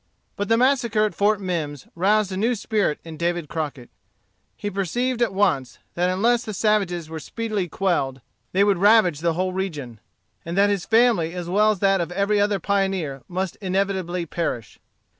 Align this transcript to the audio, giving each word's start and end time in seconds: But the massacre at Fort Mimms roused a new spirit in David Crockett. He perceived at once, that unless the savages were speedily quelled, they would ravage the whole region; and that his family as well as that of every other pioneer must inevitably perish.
But 0.35 0.49
the 0.49 0.57
massacre 0.57 1.05
at 1.05 1.13
Fort 1.13 1.39
Mimms 1.39 1.87
roused 1.93 2.31
a 2.31 2.35
new 2.35 2.55
spirit 2.55 2.97
in 3.03 3.17
David 3.17 3.47
Crockett. 3.47 3.91
He 4.57 4.71
perceived 4.71 5.21
at 5.21 5.31
once, 5.31 5.77
that 5.93 6.09
unless 6.09 6.43
the 6.43 6.55
savages 6.55 7.07
were 7.07 7.19
speedily 7.19 7.67
quelled, 7.67 8.19
they 8.51 8.63
would 8.63 8.79
ravage 8.79 9.19
the 9.19 9.33
whole 9.33 9.53
region; 9.53 9.99
and 10.43 10.57
that 10.57 10.71
his 10.71 10.85
family 10.87 11.33
as 11.35 11.49
well 11.49 11.69
as 11.69 11.77
that 11.81 12.01
of 12.01 12.11
every 12.13 12.41
other 12.41 12.59
pioneer 12.59 13.21
must 13.27 13.57
inevitably 13.57 14.25
perish. 14.25 14.79